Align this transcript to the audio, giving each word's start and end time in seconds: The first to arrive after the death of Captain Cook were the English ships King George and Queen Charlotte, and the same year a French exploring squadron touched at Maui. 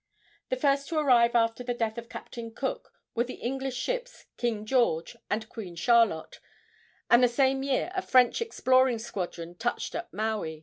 The 0.49 0.55
first 0.55 0.87
to 0.87 0.97
arrive 0.97 1.35
after 1.35 1.63
the 1.63 1.75
death 1.75 1.99
of 1.99 2.09
Captain 2.09 2.49
Cook 2.51 2.91
were 3.13 3.23
the 3.25 3.35
English 3.35 3.75
ships 3.77 4.25
King 4.35 4.65
George 4.65 5.15
and 5.29 5.47
Queen 5.47 5.75
Charlotte, 5.75 6.39
and 7.07 7.21
the 7.21 7.27
same 7.27 7.61
year 7.61 7.91
a 7.93 8.01
French 8.01 8.41
exploring 8.41 8.97
squadron 8.97 9.53
touched 9.53 9.93
at 9.93 10.11
Maui. 10.11 10.59